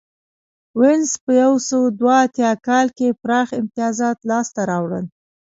[0.79, 5.05] وینز په یو سوه دوه اتیا کال کې پراخ امتیازات لاسته راوړل